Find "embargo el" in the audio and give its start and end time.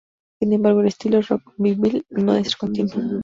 0.51-0.87